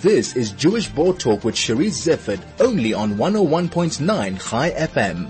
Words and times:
This 0.00 0.36
is 0.36 0.52
Jewish 0.52 0.88
Board 0.88 1.18
Talk 1.18 1.42
with 1.42 1.56
Charisse 1.56 2.06
Zeifert, 2.06 2.40
only 2.60 2.94
on 2.94 3.14
101.9 3.14 4.48
Chai 4.48 4.70
FM. 4.70 5.28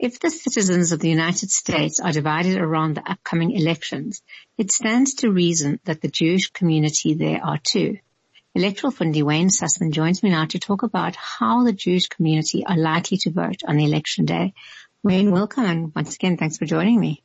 If 0.00 0.18
the 0.18 0.30
citizens 0.30 0.90
of 0.90 0.98
the 0.98 1.08
United 1.08 1.48
States 1.52 2.00
are 2.00 2.10
divided 2.10 2.58
around 2.58 2.96
the 2.96 3.08
upcoming 3.08 3.52
elections, 3.52 4.20
it 4.58 4.72
stands 4.72 5.14
to 5.14 5.30
reason 5.30 5.78
that 5.84 6.00
the 6.00 6.08
Jewish 6.08 6.50
community 6.50 7.14
there 7.14 7.40
are 7.44 7.58
too. 7.58 7.98
Electoral 8.52 8.92
Fundi 8.92 9.22
Wayne 9.22 9.50
Sussman 9.50 9.92
joins 9.92 10.24
me 10.24 10.30
now 10.30 10.46
to 10.46 10.58
talk 10.58 10.82
about 10.82 11.14
how 11.14 11.62
the 11.62 11.72
Jewish 11.72 12.08
community 12.08 12.66
are 12.66 12.76
likely 12.76 13.18
to 13.18 13.30
vote 13.30 13.62
on 13.64 13.78
election 13.78 14.24
day. 14.24 14.54
Wayne, 15.04 15.30
welcome 15.30 15.66
and 15.66 15.94
once 15.94 16.16
again, 16.16 16.36
thanks 16.36 16.58
for 16.58 16.64
joining 16.64 16.98
me. 16.98 17.22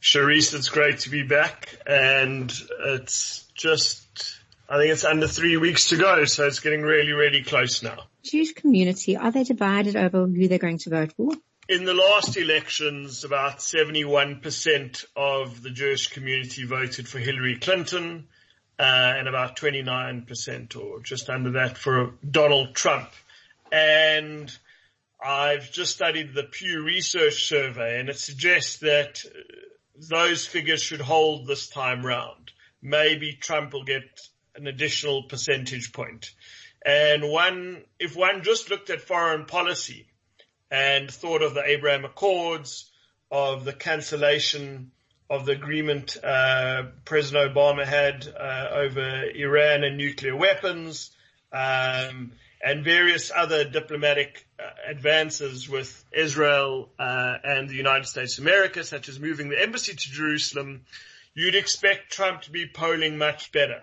Cherise, 0.00 0.54
it's 0.54 0.70
great 0.70 1.00
to 1.00 1.10
be 1.10 1.24
back 1.24 1.76
and 1.86 2.50
it's 2.86 3.44
just, 3.54 4.40
I 4.68 4.78
think 4.78 4.92
it's 4.92 5.04
under 5.04 5.28
three 5.28 5.56
weeks 5.56 5.88
to 5.90 5.96
go, 5.96 6.24
so 6.24 6.46
it's 6.46 6.60
getting 6.60 6.82
really, 6.82 7.12
really 7.12 7.42
close 7.42 7.82
now. 7.82 8.04
Jewish 8.22 8.54
community, 8.54 9.16
are 9.16 9.30
they 9.30 9.44
divided 9.44 9.96
over 9.96 10.26
who 10.26 10.48
they're 10.48 10.58
going 10.58 10.78
to 10.78 10.90
vote 10.90 11.12
for? 11.12 11.32
In 11.68 11.84
the 11.84 11.94
last 11.94 12.36
elections, 12.36 13.24
about 13.24 13.58
71% 13.58 15.04
of 15.16 15.62
the 15.62 15.70
Jewish 15.70 16.08
community 16.08 16.64
voted 16.64 17.08
for 17.08 17.18
Hillary 17.18 17.58
Clinton, 17.58 18.26
uh, 18.78 18.82
and 18.82 19.28
about 19.28 19.56
29% 19.56 20.76
or 20.76 21.00
just 21.00 21.30
under 21.30 21.52
that 21.52 21.78
for 21.78 22.14
Donald 22.28 22.74
Trump. 22.74 23.08
And 23.70 24.56
I've 25.24 25.70
just 25.70 25.94
studied 25.94 26.34
the 26.34 26.42
Pew 26.42 26.82
Research 26.82 27.46
Survey 27.46 28.00
and 28.00 28.08
it 28.08 28.18
suggests 28.18 28.78
that 28.78 29.22
uh, 29.24 29.38
those 30.10 30.46
figures 30.46 30.82
should 30.82 31.00
hold 31.00 31.46
this 31.46 31.68
time 31.68 32.04
round. 32.04 32.50
Maybe 32.82 33.38
Trump 33.40 33.72
will 33.72 33.84
get 33.84 34.02
an 34.56 34.66
additional 34.66 35.24
percentage 35.24 35.92
point. 35.92 36.30
And 36.84 37.30
one, 37.30 37.84
if 37.98 38.14
one 38.14 38.42
just 38.42 38.70
looked 38.70 38.90
at 38.90 39.00
foreign 39.00 39.46
policy, 39.46 40.06
and 40.70 41.10
thought 41.10 41.42
of 41.42 41.54
the 41.54 41.64
Abraham 41.64 42.04
Accords, 42.04 42.90
of 43.30 43.64
the 43.64 43.72
cancellation 43.72 44.90
of 45.30 45.46
the 45.46 45.52
agreement 45.52 46.16
uh, 46.22 46.84
President 47.04 47.54
Obama 47.54 47.84
had 47.84 48.26
uh, 48.28 48.68
over 48.72 49.24
Iran 49.34 49.82
and 49.84 49.96
nuclear 49.96 50.36
weapons, 50.36 51.10
um, 51.52 52.32
and 52.62 52.84
various 52.84 53.30
other 53.34 53.64
diplomatic 53.64 54.46
uh, 54.58 54.70
advances 54.88 55.68
with 55.68 56.04
Israel 56.12 56.90
uh, 56.98 57.36
and 57.44 57.68
the 57.68 57.74
United 57.74 58.06
States 58.06 58.38
of 58.38 58.44
America, 58.44 58.84
such 58.84 59.08
as 59.08 59.20
moving 59.20 59.48
the 59.48 59.60
embassy 59.60 59.94
to 59.94 60.10
Jerusalem, 60.10 60.82
you'd 61.34 61.54
expect 61.54 62.12
Trump 62.12 62.42
to 62.42 62.50
be 62.50 62.66
polling 62.66 63.18
much 63.18 63.52
better. 63.52 63.82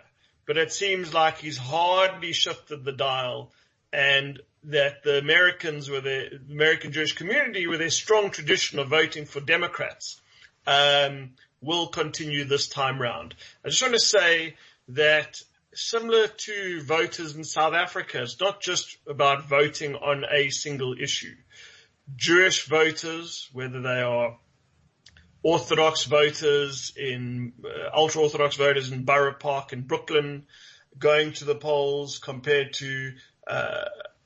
But 0.52 0.58
it 0.58 0.74
seems 0.74 1.14
like 1.14 1.38
he's 1.38 1.58
hardly 1.58 2.34
shifted 2.34 2.84
the 2.84 2.92
dial 2.92 3.54
and 3.94 4.38
that 4.66 5.02
the 5.02 5.18
Americans 5.18 5.90
with 5.90 6.04
the 6.04 6.42
American 6.50 6.92
Jewish 6.92 7.14
community 7.14 7.68
with 7.68 7.80
a 7.80 7.90
strong 7.90 8.32
tradition 8.32 8.78
of 8.78 8.90
voting 8.90 9.24
for 9.26 9.40
Democrats, 9.40 10.20
um, 10.68 11.36
will 11.62 11.88
continue 11.88 12.44
this 12.44 12.68
time 12.68 13.02
round. 13.02 13.34
I 13.64 13.70
just 13.70 13.82
want 13.82 13.94
to 13.94 14.02
say 14.02 14.58
that 14.90 15.42
similar 15.74 16.28
to 16.28 16.82
voters 16.84 17.34
in 17.34 17.46
South 17.46 17.74
Africa, 17.74 18.22
it's 18.22 18.38
not 18.42 18.62
just 18.62 18.98
about 19.08 19.48
voting 19.48 19.96
on 19.96 20.26
a 20.30 20.50
single 20.50 20.96
issue. 21.00 21.38
Jewish 22.18 22.68
voters, 22.68 23.48
whether 23.54 23.82
they 23.82 24.02
are 24.02 24.38
Orthodox 25.44 26.04
voters 26.04 26.94
in 26.96 27.54
uh, 27.66 27.90
ultra 27.96 28.22
Orthodox 28.22 28.58
voters 28.58 28.92
in 28.92 29.04
Borough 29.04 29.34
Park 29.34 29.74
in 29.74 29.82
Brooklyn, 29.82 30.46
going 30.98 31.34
to 31.34 31.46
the 31.46 31.56
polls 31.56 32.20
compared 32.20 32.74
to 32.74 33.14
uh, 33.48 33.86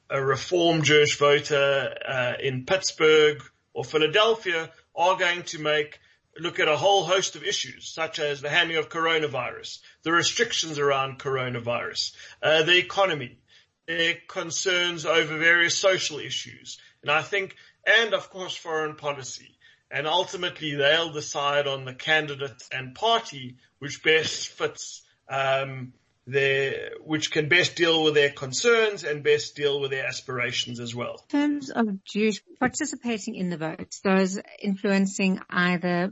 a 0.10 0.24
reform 0.24 0.84
Jewish 0.84 1.18
voter 1.18 1.96
uh, 2.08 2.34
in 2.42 2.66
Pittsburgh 2.66 3.42
or 3.74 3.84
Philadelphia 3.84 4.72
are 4.96 5.18
going 5.18 5.44
to 5.44 5.60
make 5.60 6.00
look 6.38 6.60
at 6.60 6.68
a 6.68 6.76
whole 6.76 7.06
host 7.06 7.36
of 7.36 7.44
issues, 7.44 7.88
such 7.88 8.20
as 8.20 8.42
the 8.42 8.50
handling 8.50 8.78
of 8.78 8.90
coronavirus, 8.90 9.80
the 10.04 10.12
restrictions 10.12 10.80
around 10.80 11.20
coronavirus, 11.20 12.14
uh, 12.42 12.64
the 12.64 12.78
economy, 12.78 13.40
their 13.88 14.16
concerns 14.28 15.06
over 15.06 15.38
various 15.38 15.78
social 15.78 16.20
issues, 16.20 16.78
and 17.02 17.12
I 17.12 17.22
think, 17.22 17.56
and 17.86 18.14
of 18.14 18.30
course, 18.30 18.56
foreign 18.56 18.96
policy. 18.96 19.55
And 19.96 20.08
ultimately, 20.08 20.76
they'll 20.76 21.14
decide 21.14 21.68
on 21.68 21.86
the 21.86 21.94
candidate 21.94 22.62
and 22.70 22.94
party 22.94 23.56
which 23.80 24.04
best 24.04 24.50
fits 24.50 25.04
um, 25.30 25.94
their, 26.28 26.92
which 27.00 27.32
can 27.32 27.48
best 27.48 27.78
deal 27.78 28.04
with 28.04 28.14
their 28.14 28.30
concerns 28.30 29.06
and 29.06 29.24
best 29.24 29.56
deal 29.56 29.80
with 29.80 29.92
their 29.92 30.06
aspirations 30.06 30.82
as 30.82 30.94
well. 30.94 31.24
In 31.32 31.40
terms 31.40 31.70
of 31.70 32.04
Jews 32.04 32.42
participating 32.60 33.36
in 33.36 33.50
the 33.50 33.56
votes, 33.56 34.02
those 34.02 34.38
influencing 34.62 35.40
either 35.50 36.12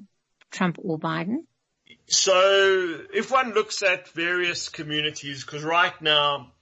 Trump 0.49 0.77
or 0.79 0.97
Biden? 0.97 1.39
So 2.05 3.01
if 3.13 3.31
one 3.31 3.51
looks 3.51 3.83
at 3.83 4.07
various 4.13 4.69
communities, 4.69 5.43
because 5.43 5.65
right 5.65 6.01
now, 6.01 6.53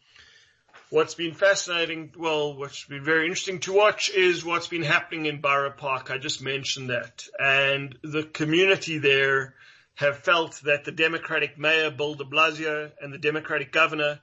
what's 0.91 1.15
been 1.15 1.33
fascinating, 1.33 2.11
well, 2.17 2.55
what's 2.57 2.83
been 2.83 3.03
very 3.03 3.23
interesting 3.23 3.59
to 3.61 3.73
watch 3.73 4.09
is 4.09 4.45
what's 4.45 4.67
been 4.67 4.83
happening 4.83 5.25
in 5.25 5.39
Borough 5.39 5.71
Park. 5.71 6.11
I 6.11 6.17
just 6.17 6.43
mentioned 6.43 6.89
that. 6.89 7.23
And 7.39 7.97
the 8.03 8.23
community 8.23 8.97
there 8.97 9.55
have 9.95 10.17
felt 10.17 10.61
that 10.65 10.83
the 10.83 10.91
Democratic 10.91 11.57
Mayor 11.57 11.91
Bill 11.91 12.15
de 12.15 12.25
Blasio 12.25 12.91
and 13.01 13.13
the 13.13 13.17
Democratic 13.17 13.71
Governor 13.71 14.19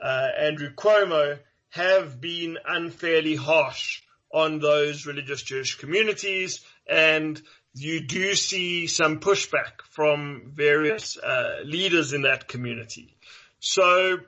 uh, 0.00 0.28
Andrew 0.38 0.72
Cuomo 0.72 1.40
have 1.70 2.20
been 2.20 2.56
unfairly 2.66 3.34
harsh 3.34 4.02
on 4.32 4.60
those 4.60 5.06
religious 5.06 5.42
Jewish 5.42 5.76
communities, 5.76 6.64
and 6.86 7.40
you 7.74 8.06
do 8.06 8.34
see 8.36 8.86
some 8.86 9.18
pushback 9.18 9.82
from 9.90 10.52
various 10.54 11.16
uh, 11.16 11.62
leaders 11.64 12.12
in 12.12 12.22
that 12.22 12.46
community. 12.46 13.16
So 13.58 14.18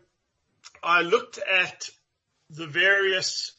I 0.85 1.01
looked 1.01 1.39
at 1.39 1.89
the 2.51 2.67
various 2.67 3.53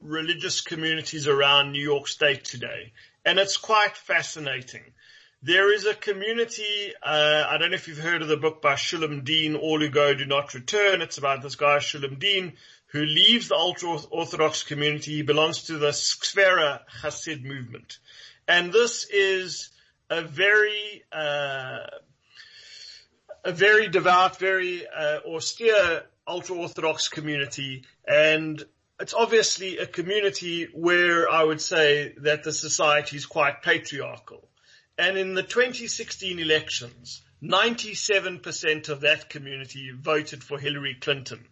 religious 0.00 0.60
communities 0.60 1.26
around 1.26 1.72
New 1.72 1.82
York 1.82 2.06
State 2.06 2.44
today, 2.44 2.92
and 3.24 3.40
it's 3.40 3.56
quite 3.56 3.96
fascinating. 3.96 4.84
There 5.42 5.74
is 5.74 5.86
a 5.86 5.94
community, 5.94 6.92
uh, 7.02 7.46
I 7.48 7.58
don't 7.58 7.70
know 7.70 7.74
if 7.74 7.88
you've 7.88 7.98
heard 7.98 8.22
of 8.22 8.28
the 8.28 8.36
book 8.36 8.62
by 8.62 8.74
Shulem 8.74 9.24
Deen, 9.24 9.56
All 9.56 9.80
Who 9.80 9.88
Go 9.88 10.14
Do 10.14 10.24
Not 10.24 10.54
Return. 10.54 11.02
It's 11.02 11.18
about 11.18 11.42
this 11.42 11.56
guy, 11.56 11.78
Shulem 11.78 12.20
Deen, 12.20 12.52
who 12.86 13.04
leaves 13.04 13.48
the 13.48 13.56
ultra-Orthodox 13.56 14.62
community. 14.62 15.16
He 15.16 15.22
belongs 15.22 15.64
to 15.64 15.78
the 15.78 15.90
Sfera 15.90 16.82
Hasid 17.02 17.42
movement. 17.42 17.98
And 18.46 18.72
this 18.72 19.04
is 19.12 19.70
a 20.10 20.22
very, 20.22 21.02
uh, 21.10 21.86
a 23.44 23.52
very 23.52 23.88
devout, 23.88 24.38
very 24.38 24.86
uh, 24.86 25.18
austere 25.26 26.04
ultra-Orthodox 26.28 27.08
community. 27.08 27.84
And 28.06 28.62
it's 29.00 29.14
obviously 29.14 29.78
a 29.78 29.86
community 29.86 30.68
where 30.74 31.30
I 31.30 31.42
would 31.42 31.60
say 31.60 32.14
that 32.18 32.44
the 32.44 32.52
society 32.52 33.16
is 33.16 33.26
quite 33.26 33.62
patriarchal. 33.62 34.48
And 34.96 35.16
in 35.16 35.34
the 35.34 35.42
2016 35.42 36.38
elections, 36.38 37.22
97% 37.42 38.88
of 38.88 39.02
that 39.02 39.30
community 39.30 39.92
voted 39.96 40.42
for 40.42 40.58
Hillary 40.58 40.96
Clinton. 41.00 41.44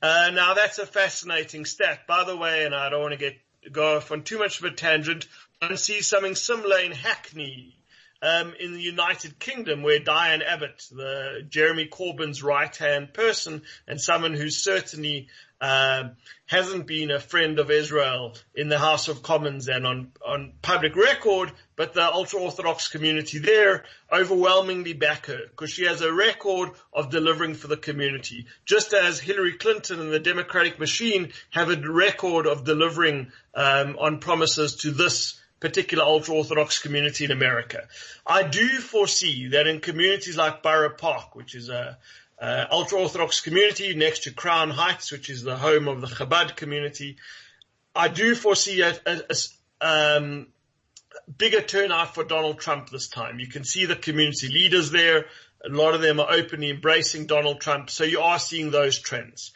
Uh, 0.00 0.30
now 0.32 0.54
that's 0.54 0.78
a 0.78 0.86
fascinating 0.86 1.64
stat, 1.64 2.06
by 2.06 2.24
the 2.24 2.36
way, 2.36 2.64
and 2.64 2.74
I 2.74 2.88
don't 2.88 3.02
want 3.02 3.12
to 3.12 3.18
get 3.18 3.36
go 3.70 3.96
off 3.96 4.12
on 4.12 4.22
too 4.22 4.38
much 4.38 4.60
of 4.60 4.64
a 4.64 4.70
tangent. 4.70 5.26
I 5.60 5.74
see 5.74 6.00
something 6.00 6.34
similar 6.34 6.78
in 6.80 6.92
Hackney, 6.92 7.75
um, 8.22 8.54
in 8.58 8.72
the 8.72 8.80
United 8.80 9.38
Kingdom, 9.38 9.82
where 9.82 9.98
Diane 9.98 10.42
Abbott, 10.42 10.82
the 10.90 11.46
Jeremy 11.48 11.86
Corbyn's 11.86 12.42
right 12.42 12.74
hand 12.74 13.12
person, 13.12 13.62
and 13.86 14.00
someone 14.00 14.34
who's 14.34 14.62
certainly 14.62 15.28
uh, 15.60 16.10
hasn't 16.46 16.86
been 16.86 17.10
a 17.10 17.18
friend 17.18 17.58
of 17.58 17.70
Israel 17.70 18.34
in 18.54 18.68
the 18.68 18.78
House 18.78 19.08
of 19.08 19.22
Commons 19.22 19.68
and 19.68 19.86
on, 19.86 20.12
on 20.24 20.52
public 20.60 20.94
record, 20.96 21.50
but 21.76 21.94
the 21.94 22.04
ultra-Orthodox 22.04 22.88
community 22.88 23.38
there 23.38 23.84
overwhelmingly 24.12 24.92
back 24.92 25.26
her 25.26 25.40
because 25.50 25.70
she 25.70 25.86
has 25.86 26.02
a 26.02 26.12
record 26.12 26.70
of 26.92 27.10
delivering 27.10 27.54
for 27.54 27.68
the 27.68 27.76
community. 27.76 28.46
Just 28.66 28.92
as 28.92 29.18
Hillary 29.18 29.54
Clinton 29.54 29.98
and 29.98 30.12
the 30.12 30.20
Democratic 30.20 30.78
machine 30.78 31.32
have 31.50 31.70
a 31.70 31.76
record 31.76 32.46
of 32.46 32.64
delivering 32.64 33.32
um, 33.54 33.96
on 33.98 34.18
promises 34.18 34.76
to 34.76 34.90
this 34.90 35.40
particular 35.60 36.04
ultra-Orthodox 36.04 36.80
community 36.80 37.24
in 37.24 37.30
America. 37.30 37.88
I 38.26 38.42
do 38.42 38.68
foresee 38.80 39.48
that 39.48 39.66
in 39.66 39.80
communities 39.80 40.36
like 40.36 40.62
Borough 40.62 40.90
Park, 40.90 41.34
which 41.34 41.54
is 41.54 41.68
a, 41.68 41.98
uh, 42.40 42.66
ultra-Orthodox 42.70 43.40
community 43.40 43.94
next 43.94 44.24
to 44.24 44.30
Crown 44.30 44.70
Heights, 44.70 45.10
which 45.10 45.30
is 45.30 45.42
the 45.42 45.56
home 45.56 45.88
of 45.88 46.00
the 46.00 46.06
Chabad 46.06 46.56
community. 46.56 47.16
I 47.94 48.08
do 48.08 48.34
foresee 48.34 48.82
a, 48.82 48.94
a, 49.06 49.20
a 49.80 50.16
um, 50.16 50.46
bigger 51.38 51.62
turnout 51.62 52.14
for 52.14 52.24
Donald 52.24 52.60
Trump 52.60 52.90
this 52.90 53.08
time. 53.08 53.40
You 53.40 53.46
can 53.46 53.64
see 53.64 53.86
the 53.86 53.96
community 53.96 54.48
leaders 54.48 54.90
there. 54.90 55.26
a 55.64 55.70
lot 55.70 55.94
of 55.94 56.02
them 56.02 56.20
are 56.20 56.30
openly 56.30 56.70
embracing 56.70 57.26
Donald 57.26 57.60
Trump. 57.60 57.88
So 57.88 58.04
you 58.04 58.20
are 58.20 58.38
seeing 58.38 58.70
those 58.70 58.98
trends. 58.98 59.52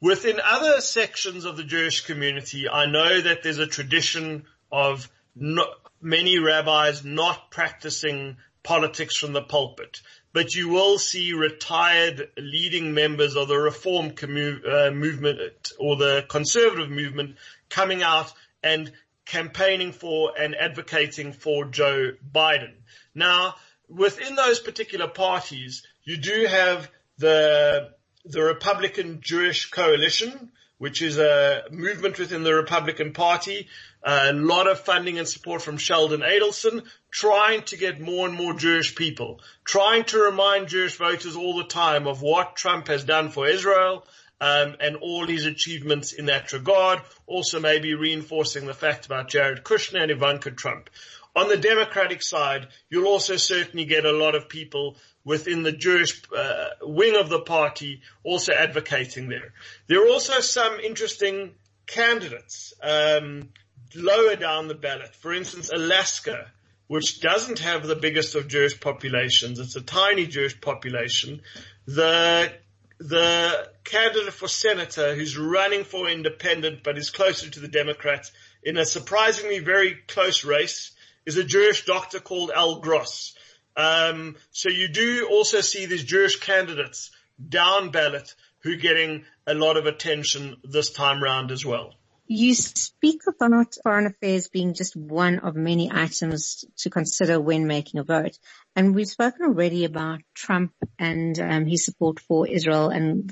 Within 0.00 0.38
other 0.44 0.80
sections 0.80 1.44
of 1.44 1.56
the 1.56 1.64
Jewish 1.64 2.02
community, 2.02 2.68
I 2.68 2.86
know 2.86 3.20
that 3.20 3.42
there's 3.42 3.58
a 3.58 3.66
tradition 3.66 4.44
of 4.70 5.10
not, 5.40 5.68
many 6.00 6.38
rabbis 6.38 7.04
not 7.04 7.50
practicing 7.50 8.36
politics 8.62 9.16
from 9.16 9.32
the 9.32 9.42
pulpit, 9.42 10.00
but 10.32 10.54
you 10.54 10.68
will 10.68 10.98
see 10.98 11.32
retired 11.32 12.28
leading 12.36 12.92
members 12.92 13.36
of 13.36 13.48
the 13.48 13.56
reform 13.56 14.10
commu- 14.10 14.66
uh, 14.66 14.90
movement 14.90 15.40
or 15.78 15.96
the 15.96 16.24
conservative 16.28 16.90
movement 16.90 17.36
coming 17.70 18.02
out 18.02 18.32
and 18.62 18.92
campaigning 19.24 19.92
for 19.92 20.32
and 20.38 20.54
advocating 20.54 21.32
for 21.32 21.66
Joe 21.66 22.12
Biden. 22.34 22.72
Now, 23.14 23.54
within 23.88 24.34
those 24.34 24.58
particular 24.58 25.08
parties, 25.08 25.82
you 26.04 26.16
do 26.16 26.46
have 26.46 26.90
the 27.18 27.90
the 28.24 28.42
Republican 28.42 29.20
Jewish 29.22 29.70
Coalition, 29.70 30.50
which 30.78 31.02
is 31.02 31.18
a 31.18 31.64
movement 31.70 32.18
within 32.18 32.44
the 32.44 32.54
Republican 32.54 33.12
Party, 33.12 33.68
a 34.02 34.32
lot 34.32 34.68
of 34.68 34.80
funding 34.80 35.18
and 35.18 35.28
support 35.28 35.60
from 35.60 35.76
Sheldon 35.76 36.20
Adelson, 36.20 36.84
trying 37.10 37.62
to 37.64 37.76
get 37.76 38.00
more 38.00 38.28
and 38.28 38.36
more 38.36 38.54
Jewish 38.54 38.94
people, 38.94 39.40
trying 39.64 40.04
to 40.04 40.18
remind 40.18 40.68
Jewish 40.68 40.96
voters 40.96 41.36
all 41.36 41.56
the 41.56 41.64
time 41.64 42.06
of 42.06 42.22
what 42.22 42.56
Trump 42.56 42.88
has 42.88 43.04
done 43.04 43.30
for 43.30 43.46
Israel, 43.46 44.04
um, 44.40 44.76
and 44.80 44.96
all 44.96 45.26
his 45.26 45.46
achievements 45.46 46.12
in 46.12 46.26
that 46.26 46.52
regard. 46.52 47.00
Also 47.26 47.60
maybe 47.60 47.94
reinforcing 47.94 48.66
the 48.66 48.74
fact 48.74 49.06
about 49.06 49.28
Jared 49.28 49.64
Kushner 49.64 50.02
and 50.02 50.10
Ivanka 50.10 50.50
Trump. 50.52 50.90
On 51.38 51.48
the 51.48 51.56
Democratic 51.56 52.20
side, 52.20 52.66
you'll 52.90 53.06
also 53.06 53.36
certainly 53.36 53.84
get 53.84 54.04
a 54.04 54.10
lot 54.10 54.34
of 54.34 54.48
people 54.48 54.96
within 55.24 55.62
the 55.62 55.70
Jewish 55.70 56.20
uh, 56.36 56.70
wing 56.82 57.14
of 57.14 57.28
the 57.28 57.38
party 57.38 58.02
also 58.24 58.52
advocating 58.52 59.28
there. 59.28 59.52
There 59.86 60.04
are 60.04 60.08
also 60.08 60.40
some 60.40 60.80
interesting 60.80 61.54
candidates 61.86 62.74
um, 62.82 63.50
lower 63.94 64.34
down 64.34 64.66
the 64.66 64.74
ballot. 64.74 65.14
For 65.14 65.32
instance, 65.32 65.70
Alaska, 65.72 66.50
which 66.88 67.20
doesn't 67.20 67.60
have 67.60 67.86
the 67.86 67.94
biggest 67.94 68.34
of 68.34 68.48
Jewish 68.48 68.80
populations. 68.80 69.60
It's 69.60 69.76
a 69.76 69.80
tiny 69.80 70.26
Jewish 70.26 70.60
population. 70.60 71.42
The 71.86 72.52
the 72.98 73.70
candidate 73.84 74.32
for 74.32 74.48
senator 74.48 75.14
who's 75.14 75.38
running 75.38 75.84
for 75.84 76.08
independent 76.08 76.82
but 76.82 76.98
is 76.98 77.10
closer 77.10 77.48
to 77.48 77.60
the 77.60 77.68
Democrats 77.68 78.32
in 78.64 78.76
a 78.76 78.84
surprisingly 78.84 79.60
very 79.60 79.94
close 80.08 80.44
race 80.44 80.96
is 81.28 81.36
a 81.36 81.44
Jewish 81.44 81.84
doctor 81.84 82.20
called 82.20 82.50
Al 82.50 82.80
Gross. 82.80 83.34
Um, 83.76 84.36
so 84.50 84.70
you 84.70 84.88
do 84.88 85.28
also 85.30 85.60
see 85.60 85.84
these 85.84 86.02
Jewish 86.02 86.40
candidates 86.40 87.10
down 87.46 87.90
ballot 87.90 88.34
who 88.60 88.72
are 88.72 88.76
getting 88.76 89.26
a 89.46 89.52
lot 89.52 89.76
of 89.76 89.84
attention 89.84 90.56
this 90.64 90.90
time 90.90 91.22
round 91.22 91.50
as 91.50 91.66
well. 91.66 91.92
You 92.30 92.54
speak 92.54 93.20
about 93.28 93.74
foreign 93.82 94.06
affairs 94.06 94.48
being 94.48 94.72
just 94.72 94.96
one 94.96 95.38
of 95.40 95.54
many 95.54 95.90
items 95.92 96.64
to 96.78 96.90
consider 96.90 97.38
when 97.38 97.66
making 97.66 98.00
a 98.00 98.04
vote. 98.04 98.38
And 98.74 98.94
we've 98.94 99.06
spoken 99.06 99.46
already 99.46 99.84
about 99.84 100.20
Trump 100.34 100.72
and 100.98 101.38
um, 101.38 101.66
his 101.66 101.84
support 101.84 102.20
for 102.20 102.48
Israel 102.48 102.88
and 102.88 103.30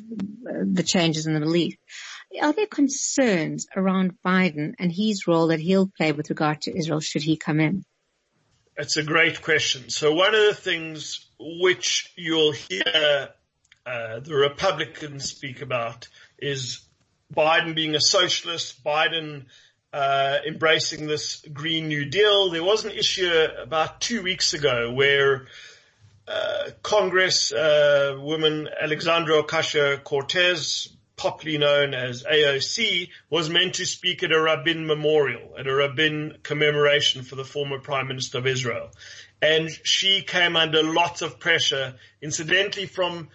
uh, 0.49 0.65
the 0.65 0.83
changes 0.83 1.27
in 1.27 1.33
the 1.33 1.41
Middle 1.41 1.57
East. 1.57 1.79
Are 2.41 2.53
there 2.53 2.67
concerns 2.67 3.67
around 3.75 4.17
Biden 4.25 4.75
and 4.79 4.93
his 4.93 5.27
role 5.27 5.49
that 5.49 5.61
he'll 5.61 5.91
play 5.97 6.13
with 6.13 6.31
regard 6.31 6.63
to 6.63 6.77
Israel 6.77 7.01
should 7.01 7.23
he 7.23 7.37
come 7.37 7.61
in? 7.61 7.85
It's 8.77 8.97
a 8.97 9.03
great 9.03 9.41
question. 9.41 9.89
So 9.89 10.13
one 10.13 10.35
of 10.35 10.43
the 10.43 10.55
things 10.55 11.27
which 11.39 12.13
you'll 12.17 12.53
hear 12.53 13.31
uh, 13.87 14.21
the 14.21 14.35
Republicans 14.35 15.31
speak 15.31 15.63
about 15.63 16.09
is 16.39 16.81
Biden 17.35 17.75
being 17.75 17.95
a 17.95 18.01
socialist, 18.01 18.85
Biden 18.85 19.47
uh, 19.93 20.39
embracing 20.47 21.07
this 21.07 21.43
Green 21.53 21.89
New 21.89 22.05
Deal. 22.05 22.51
There 22.51 22.65
was 22.65 22.85
an 22.85 22.91
issue 22.91 23.31
about 23.63 24.01
two 24.01 24.23
weeks 24.23 24.53
ago 24.53 24.93
where 24.93 25.47
uh, 26.29 26.71
Congress 26.83 27.53
uh, 27.53 28.17
woman 28.19 28.69
Alexandra 28.81 29.43
Ocasio-Cortez, 29.43 30.96
popularly 31.17 31.59
known 31.59 31.95
as 31.95 32.25
AOC, 32.25 33.09
was 33.31 33.49
meant 33.49 33.77
to 33.77 33.87
speak 33.87 34.23
at 34.23 34.33
a 34.33 34.41
Rabin 34.41 34.87
memorial, 34.87 35.55
at 35.59 35.67
a 35.67 35.75
Rabin 35.75 36.39
commemoration 36.43 37.23
for 37.23 37.37
the 37.37 37.45
former 37.45 37.79
Prime 37.79 38.09
Minister 38.09 38.39
of 38.39 38.47
Israel. 38.47 38.91
And 39.41 39.71
she 39.83 40.23
came 40.23 40.57
under 40.57 40.83
lots 40.83 41.23
of 41.23 41.39
pressure, 41.39 41.95
incidentally 42.21 42.87
from 42.87 43.29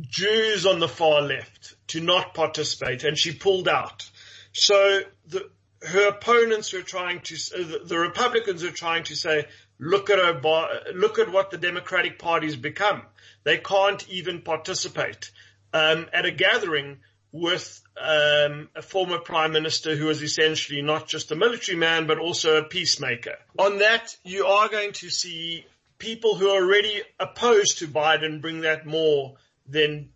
Jews 0.00 0.66
on 0.66 0.78
the 0.78 0.88
far 0.88 1.22
left 1.22 1.74
to 1.88 2.00
not 2.00 2.34
participate 2.34 3.04
and 3.04 3.16
she 3.16 3.32
pulled 3.32 3.68
out. 3.68 4.08
So 4.52 5.00
the, 5.26 5.50
her 5.82 6.08
opponents 6.08 6.72
were 6.72 6.82
trying 6.82 7.20
to, 7.20 7.34
the, 7.34 7.80
the, 7.84 7.98
Republicans 7.98 8.64
are 8.64 8.70
trying 8.70 9.04
to 9.04 9.16
say, 9.16 9.46
look 9.78 10.10
at 10.10 10.18
Obama, 10.18 10.94
look 10.94 11.18
at 11.18 11.30
what 11.30 11.50
the 11.50 11.58
Democratic 11.58 12.18
Party's 12.18 12.56
become. 12.56 13.02
They 13.44 13.58
can't 13.58 14.06
even 14.08 14.42
participate 14.42 15.30
um, 15.72 16.06
at 16.12 16.26
a 16.26 16.30
gathering 16.30 16.98
with 17.40 17.82
um, 18.00 18.68
a 18.74 18.82
former 18.82 19.18
prime 19.18 19.52
minister 19.52 19.94
who 19.94 20.06
was 20.06 20.22
essentially 20.22 20.82
not 20.82 21.06
just 21.06 21.32
a 21.32 21.36
military 21.36 21.76
man 21.76 22.06
but 22.06 22.18
also 22.18 22.56
a 22.56 22.64
peacemaker. 22.64 23.36
On 23.58 23.78
that, 23.78 24.16
you 24.24 24.46
are 24.46 24.68
going 24.68 24.92
to 24.92 25.10
see 25.10 25.66
people 25.98 26.34
who 26.34 26.48
are 26.48 26.62
already 26.62 27.02
opposed 27.20 27.78
to 27.78 27.88
Biden 27.88 28.40
bring 28.40 28.62
that 28.62 28.86
more 28.86 29.36
than 29.68 30.10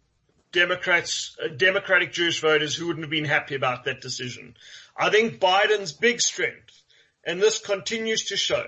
Democrats, 0.53 1.37
uh, 1.43 1.49
Democratic 1.49 2.13
Jewish 2.13 2.41
voters 2.41 2.75
who 2.75 2.87
wouldn't 2.87 3.05
have 3.05 3.11
been 3.11 3.25
happy 3.25 3.55
about 3.55 3.85
that 3.85 4.01
decision. 4.01 4.57
I 4.97 5.11
think 5.11 5.41
Biden's 5.41 5.93
big 5.93 6.21
strength, 6.21 6.83
and 7.25 7.41
this 7.41 7.59
continues 7.59 8.25
to 8.27 8.37
show 8.37 8.65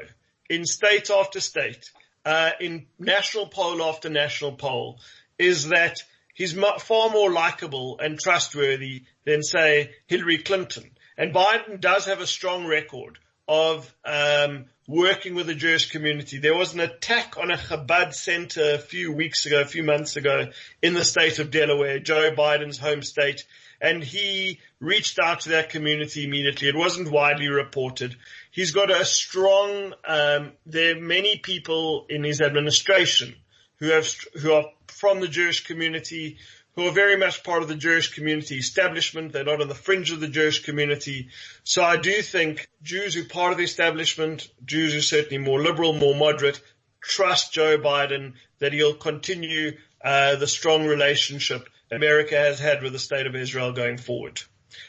in 0.49 0.65
state 0.65 1.11
after 1.11 1.41
state, 1.41 1.91
uh, 2.25 2.51
in 2.61 2.87
national 2.99 3.49
poll 3.49 3.83
after 3.83 4.09
national 4.09 4.53
poll, 4.53 5.01
is 5.39 5.69
that 5.69 6.03
he's 6.33 6.53
far 6.53 7.11
more 7.11 7.31
likable 7.31 7.99
and 7.99 8.19
trustworthy 8.19 9.05
than 9.25 9.43
say 9.43 9.91
Hillary 10.07 10.39
Clinton. 10.39 10.91
And 11.17 11.35
Biden 11.35 11.81
does 11.81 12.07
have 12.07 12.21
a 12.21 12.27
strong 12.27 12.67
record 12.67 13.19
of 13.47 13.93
um, 14.05 14.67
working 14.87 15.35
with 15.35 15.47
the 15.47 15.55
Jewish 15.55 15.91
community. 15.91 16.39
There 16.39 16.57
was 16.57 16.75
an 16.75 16.81
attack 16.81 17.37
on 17.39 17.51
a 17.51 17.57
Chabad 17.57 18.15
center 18.15 18.75
a 18.75 18.79
few 18.79 19.13
weeks 19.13 19.47
ago, 19.47 19.61
a 19.61 19.67
few 19.67 19.83
months 19.83 20.17
ago 20.17 20.49
in 20.81 20.95
the 20.95 21.05
state 21.05 21.39
of 21.39 21.51
Delaware, 21.51 21.99
Joe 21.99 22.33
Biden's 22.37 22.79
home 22.79 23.03
state, 23.03 23.45
and 23.81 24.03
he 24.03 24.61
reached 24.81 25.19
out 25.19 25.41
to 25.41 25.51
that 25.51 25.71
community 25.71 26.25
immediately. 26.25 26.69
It 26.69 26.77
wasn't 26.77 27.11
widely 27.11 27.49
reported. 27.49 28.17
He's 28.51 28.71
got 28.71 28.91
a 28.91 29.05
strong, 29.05 29.93
um, 30.07 30.53
there 30.67 30.97
are 30.97 31.01
many 31.01 31.39
people 31.39 32.07
in 32.09 32.25
his 32.25 32.41
administration 32.41 33.35
who 33.83 33.89
have, 33.89 34.07
who 34.41 34.53
are 34.53 34.67
from 34.87 35.19
the 35.19 35.27
Jewish 35.27 35.67
community, 35.67 36.39
who 36.77 36.87
are 36.87 36.93
very 36.93 37.17
much 37.17 37.43
part 37.43 37.63
of 37.63 37.69
the 37.69 37.75
Jewish 37.75 38.15
community 38.15 38.57
establishment. 38.57 39.33
They're 39.33 39.43
not 39.43 39.61
on 39.61 39.67
the 39.67 39.75
fringe 39.75 40.13
of 40.13 40.21
the 40.21 40.29
Jewish 40.29 40.65
community. 40.65 41.31
So 41.65 41.83
I 41.83 41.97
do 41.97 42.23
think 42.23 42.69
Jews 42.85 43.15
who 43.15 43.23
are 43.23 43.25
part 43.25 43.51
of 43.51 43.59
the 43.59 43.65
establishment, 43.65 44.47
Jews 44.65 44.93
who 44.93 45.01
are 45.01 45.03
certainly 45.03 45.39
more 45.39 45.61
liberal, 45.61 45.95
more 45.95 46.15
moderate, 46.15 46.61
trust 47.03 47.53
Joe 47.53 47.77
Biden 47.77 48.35
that 48.61 48.73
he'll 48.73 48.95
continue 48.95 49.73
uh, 50.05 50.37
the 50.37 50.47
strong 50.47 50.87
relationship 50.87 51.69
America 51.91 52.37
has 52.37 52.61
had 52.61 52.85
with 52.85 52.93
the 52.93 53.01
state 53.01 53.27
of 53.27 53.35
Israel 53.35 53.73
going 53.73 53.99
forward. 53.99 54.41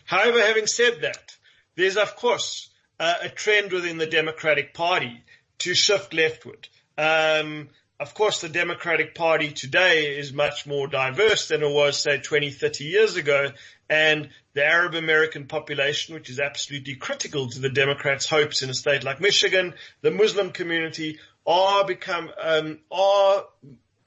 However, 0.06 0.40
having 0.40 0.68
said 0.68 1.02
that, 1.02 1.36
there's 1.76 1.98
of 1.98 2.16
course 2.16 2.70
uh, 3.00 3.16
a 3.24 3.30
trend 3.30 3.72
within 3.72 3.98
the 3.98 4.06
Democratic 4.06 4.76
Party 4.76 5.24
to 5.58 5.74
shift 5.74 6.14
leftward. 6.14 6.68
Um, 6.96 7.70
of 8.00 8.14
course, 8.14 8.42
the 8.42 8.50
Democratic 8.50 9.14
Party 9.14 9.52
today 9.52 10.18
is 10.18 10.34
much 10.34 10.66
more 10.66 10.88
diverse 10.88 11.48
than 11.48 11.62
it 11.62 11.72
was, 11.72 11.98
say, 11.98 12.20
20, 12.20 12.50
30 12.50 12.84
years 12.84 13.16
ago. 13.16 13.52
And 13.90 14.30
the 14.54 14.66
Arab 14.66 14.96
American 14.96 15.46
population, 15.46 16.16
which 16.16 16.30
is 16.30 16.40
absolutely 16.40 16.96
critical 16.96 17.50
to 17.50 17.60
the 17.60 17.70
Democrats' 17.70 18.28
hopes 18.28 18.64
in 18.64 18.70
a 18.70 18.74
state 18.74 19.04
like 19.04 19.22
Michigan, 19.22 19.76
the 20.02 20.12
Muslim 20.12 20.52
community 20.52 21.20
are 21.46 21.86
become, 21.86 22.32
um, 22.42 22.80
are 22.92 23.46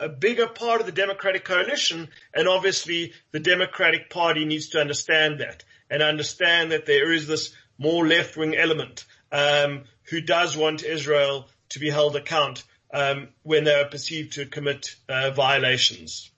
a 0.01 0.09
bigger 0.09 0.49
part 0.49 0.81
of 0.81 0.87
the 0.87 0.93
Democratic 0.93 1.45
coalition. 1.45 2.09
And 2.35 2.49
obviously 2.49 3.13
the 3.31 3.41
Democratic 3.41 4.11
Party 4.11 4.45
needs 4.45 4.71
to 4.71 4.81
understand 4.81 5.41
that 5.41 5.65
and 5.89 6.03
understand 6.03 6.73
that 6.73 6.87
there 6.87 7.13
is 7.13 7.29
this 7.29 7.55
more 7.79 8.07
left-wing 8.07 8.57
element, 8.57 9.05
um, 9.31 9.85
who 10.11 10.21
does 10.21 10.57
want 10.57 10.83
Israel 10.83 11.49
to 11.69 11.79
be 11.79 11.91
held 11.91 12.17
account 12.17 12.65
um, 12.93 13.29
when 13.43 13.65
they 13.65 13.75
are 13.75 13.89
perceived 13.89 14.35
to 14.35 14.47
commit 14.47 14.95
uh, 15.09 15.31
violations. 15.31 16.31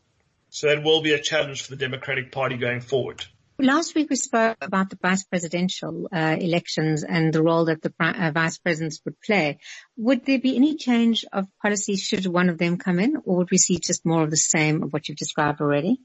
So 0.50 0.68
that 0.68 0.82
will 0.82 1.02
be 1.02 1.12
a 1.12 1.20
challenge 1.20 1.62
for 1.62 1.70
the 1.70 1.76
Democratic 1.76 2.32
Party 2.32 2.56
going 2.56 2.80
forward. 2.80 3.24
Last 3.60 3.96
week 3.96 4.08
we 4.08 4.14
spoke 4.14 4.56
about 4.60 4.88
the 4.88 4.98
vice 5.02 5.24
presidential 5.24 6.08
uh, 6.12 6.36
elections 6.38 7.02
and 7.02 7.32
the 7.32 7.42
role 7.42 7.64
that 7.64 7.82
the 7.82 7.92
uh, 7.98 8.30
vice 8.30 8.56
presidents 8.58 9.00
would 9.04 9.20
play. 9.20 9.58
Would 9.96 10.24
there 10.24 10.38
be 10.38 10.54
any 10.54 10.76
change 10.76 11.24
of 11.32 11.48
policy 11.60 11.96
should 11.96 12.24
one 12.26 12.50
of 12.50 12.58
them 12.58 12.76
come 12.76 13.00
in, 13.00 13.16
or 13.24 13.38
would 13.38 13.50
we 13.50 13.58
see 13.58 13.80
just 13.80 14.06
more 14.06 14.22
of 14.22 14.30
the 14.30 14.36
same 14.36 14.84
of 14.84 14.92
what 14.92 15.08
you've 15.08 15.18
described 15.18 15.60
already? 15.60 16.00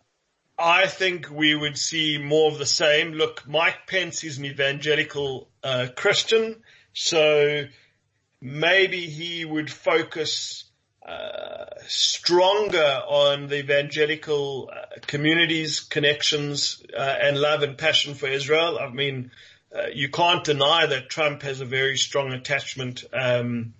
I 0.57 0.87
think 0.87 1.29
we 1.29 1.53
would 1.53 1.77
see 1.77 2.17
more 2.17 2.51
of 2.51 2.57
the 2.57 2.65
same. 2.65 3.11
Look, 3.11 3.47
Mike 3.47 3.85
Pence 3.85 4.23
is 4.23 4.39
an 4.39 4.45
evangelical 4.45 5.47
uh, 5.63 5.87
Christian, 5.95 6.63
so 6.93 7.65
maybe 8.43 9.07
he 9.07 9.45
would 9.45 9.71
focus 9.71 10.65
uh, 11.07 11.65
stronger 11.87 13.01
on 13.07 13.47
the 13.47 13.59
evangelical 13.59 14.69
uh, 14.69 14.99
community's 15.07 15.79
connections 15.79 16.83
uh, 16.95 17.01
and 17.01 17.39
love 17.39 17.63
and 17.63 17.77
passion 17.77 18.15
for 18.15 18.27
Israel. 18.27 18.77
I 18.77 18.89
mean, 18.89 19.31
uh, 19.73 19.87
you 19.93 20.09
can't 20.09 20.43
deny 20.43 20.85
that 20.85 21.09
Trump 21.09 21.41
has 21.43 21.61
a 21.61 21.65
very 21.65 21.97
strong 21.97 22.33
attachment 22.33 23.05
um, 23.13 23.73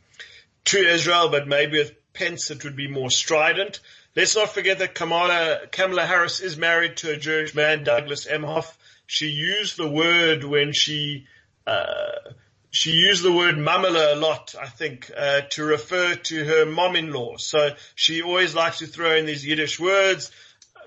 to 0.66 0.78
Israel, 0.78 1.28
but 1.30 1.46
maybe 1.46 1.80
with 1.80 1.92
Pence 2.14 2.50
it 2.50 2.64
would 2.64 2.78
be 2.78 2.88
more 2.88 3.10
strident. 3.10 3.82
Let's 4.16 4.36
not 4.36 4.54
forget 4.54 4.80
that 4.80 4.96
Kamala, 4.96 5.68
Kamala 5.72 6.06
Harris 6.06 6.40
is 6.40 6.56
married 6.58 6.98
to 6.98 7.12
a 7.12 7.18
Jewish 7.18 7.54
man, 7.54 7.84
Douglas 7.84 8.28
Emhoff. 8.28 8.72
She 9.08 9.28
used 9.28 9.76
the 9.76 9.90
word 9.90 10.46
when 10.46 10.72
she, 10.72 11.28
uh, 11.68 12.32
she 12.74 12.90
used 12.90 13.24
the 13.24 13.32
word 13.32 13.56
mamala 13.56 14.14
a 14.14 14.16
lot, 14.16 14.56
I 14.60 14.66
think, 14.66 15.12
uh, 15.16 15.42
to 15.52 15.64
refer 15.64 16.16
to 16.16 16.44
her 16.44 16.66
mom-in-law. 16.66 17.38
So 17.38 17.70
she 17.94 18.24
always 18.24 18.56
likes 18.56 18.80
to 18.80 18.88
throw 18.88 19.16
in 19.16 19.28
these 19.28 19.46
Yiddish 19.46 19.80
words. 19.80 20.32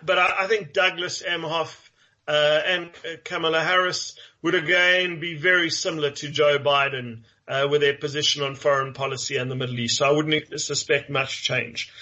But 0.02 0.18
I, 0.18 0.34
I 0.40 0.46
think 0.48 0.72
Douglas 0.72 1.22
Emhoff, 1.22 1.88
uh, 2.26 2.60
and 2.66 2.90
Kamala 3.22 3.62
Harris 3.62 4.16
would 4.42 4.56
again 4.56 5.20
be 5.20 5.36
very 5.36 5.70
similar 5.70 6.10
to 6.10 6.28
Joe 6.28 6.58
Biden, 6.58 7.22
uh, 7.46 7.68
with 7.70 7.82
their 7.82 7.96
position 7.96 8.42
on 8.42 8.56
foreign 8.56 8.92
policy 8.92 9.36
and 9.36 9.48
the 9.48 9.54
Middle 9.54 9.78
East. 9.78 9.98
So 9.98 10.08
I 10.08 10.10
wouldn't 10.10 10.60
suspect 10.60 11.08
much 11.08 11.44
change. 11.44 11.92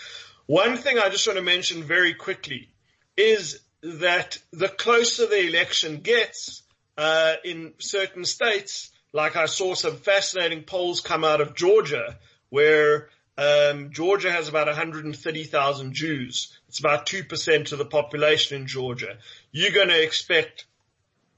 One 0.46 0.78
thing 0.78 0.98
I 0.98 1.10
just 1.10 1.26
want 1.26 1.38
to 1.38 1.44
mention 1.44 1.82
very 1.82 2.14
quickly 2.14 2.70
is 3.18 3.60
that 3.82 4.38
the 4.50 4.68
closer 4.68 5.26
the 5.26 5.46
election 5.46 5.98
gets 5.98 6.62
uh, 6.96 7.34
in 7.44 7.74
certain 7.80 8.24
states, 8.24 8.90
like 9.14 9.36
I 9.36 9.46
saw 9.46 9.74
some 9.74 9.96
fascinating 9.96 10.64
polls 10.64 11.00
come 11.00 11.24
out 11.24 11.40
of 11.40 11.54
Georgia, 11.54 12.18
where 12.50 13.08
um, 13.38 13.90
Georgia 13.92 14.30
has 14.30 14.48
about 14.48 14.66
130,000 14.66 15.94
Jews. 15.94 16.52
It's 16.68 16.80
about 16.80 17.06
2% 17.06 17.72
of 17.72 17.78
the 17.78 17.84
population 17.84 18.60
in 18.60 18.66
Georgia. 18.66 19.16
You're 19.52 19.70
going 19.70 19.88
to 19.88 20.02
expect 20.02 20.66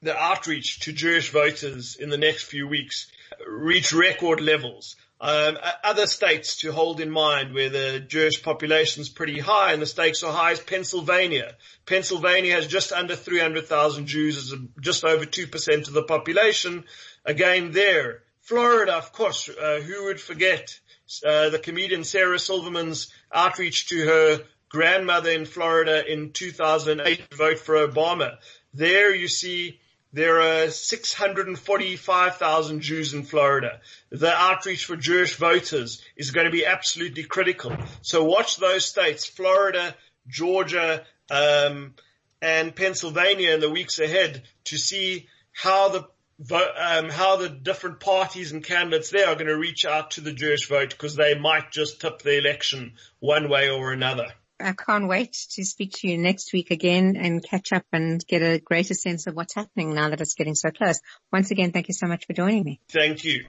the 0.02 0.16
outreach 0.16 0.80
to 0.80 0.92
Jewish 0.92 1.30
voters 1.30 1.96
in 1.96 2.08
the 2.08 2.18
next 2.18 2.44
few 2.44 2.66
weeks 2.66 3.10
reach 3.46 3.92
record 3.92 4.40
levels. 4.40 4.96
Um, 5.18 5.56
other 5.82 6.06
states 6.06 6.58
to 6.58 6.72
hold 6.72 7.00
in 7.00 7.10
mind 7.10 7.54
where 7.54 7.70
the 7.70 8.00
Jewish 8.00 8.42
population 8.42 9.00
is 9.00 9.08
pretty 9.08 9.38
high 9.38 9.72
and 9.72 9.80
the 9.80 9.86
stakes 9.86 10.22
are 10.22 10.32
high 10.32 10.52
is 10.52 10.60
Pennsylvania. 10.60 11.54
Pennsylvania 11.86 12.54
has 12.54 12.66
just 12.66 12.92
under 12.92 13.16
300,000 13.16 14.06
Jews, 14.06 14.54
just 14.78 15.04
over 15.04 15.24
2% 15.24 15.88
of 15.88 15.94
the 15.94 16.02
population. 16.02 16.84
Again 17.26 17.72
there. 17.72 18.22
Florida, 18.40 18.94
of 18.94 19.12
course, 19.12 19.48
uh, 19.48 19.80
who 19.80 20.04
would 20.04 20.20
forget 20.20 20.78
uh, 21.24 21.50
the 21.50 21.58
comedian 21.58 22.04
Sarah 22.04 22.38
Silverman's 22.38 23.12
outreach 23.32 23.88
to 23.88 24.06
her 24.06 24.44
grandmother 24.68 25.30
in 25.30 25.44
Florida 25.44 26.10
in 26.10 26.30
2008 26.30 27.30
to 27.30 27.36
vote 27.36 27.58
for 27.58 27.86
Obama. 27.86 28.36
There 28.72 29.14
you 29.14 29.26
see 29.26 29.80
there 30.12 30.40
are 30.40 30.70
645,000 30.70 32.80
Jews 32.80 33.12
in 33.12 33.24
Florida. 33.24 33.80
The 34.10 34.32
outreach 34.32 34.84
for 34.84 34.96
Jewish 34.96 35.34
voters 35.34 36.02
is 36.16 36.30
going 36.30 36.46
to 36.46 36.52
be 36.52 36.64
absolutely 36.64 37.24
critical. 37.24 37.76
So 38.02 38.24
watch 38.24 38.56
those 38.56 38.84
states, 38.84 39.26
Florida, 39.26 39.96
Georgia, 40.28 41.04
um, 41.30 41.94
and 42.40 42.74
Pennsylvania 42.74 43.52
in 43.52 43.60
the 43.60 43.70
weeks 43.70 43.98
ahead 43.98 44.44
to 44.64 44.78
see 44.78 45.28
how 45.52 45.88
the 45.88 46.08
um, 46.38 47.08
how 47.08 47.36
the 47.36 47.48
different 47.48 48.00
parties 48.00 48.52
and 48.52 48.62
candidates 48.62 49.10
there 49.10 49.28
are 49.28 49.34
going 49.34 49.46
to 49.46 49.56
reach 49.56 49.84
out 49.84 50.12
to 50.12 50.20
the 50.20 50.32
Jewish 50.32 50.68
vote 50.68 50.90
because 50.90 51.16
they 51.16 51.34
might 51.38 51.70
just 51.70 52.00
tip 52.00 52.20
the 52.22 52.38
election 52.38 52.94
one 53.20 53.48
way 53.48 53.70
or 53.70 53.92
another. 53.92 54.26
I 54.58 54.72
can't 54.72 55.06
wait 55.06 55.32
to 55.50 55.64
speak 55.64 55.92
to 55.96 56.08
you 56.08 56.16
next 56.16 56.52
week 56.52 56.70
again 56.70 57.16
and 57.16 57.44
catch 57.44 57.72
up 57.72 57.84
and 57.92 58.24
get 58.26 58.40
a 58.42 58.58
greater 58.58 58.94
sense 58.94 59.26
of 59.26 59.34
what's 59.34 59.54
happening 59.54 59.94
now 59.94 60.08
that 60.10 60.20
it's 60.20 60.34
getting 60.34 60.54
so 60.54 60.70
close. 60.70 60.98
Once 61.30 61.50
again, 61.50 61.72
thank 61.72 61.88
you 61.88 61.94
so 61.94 62.06
much 62.06 62.26
for 62.26 62.32
joining 62.32 62.64
me. 62.64 62.80
Thank 62.88 63.24
you. 63.24 63.44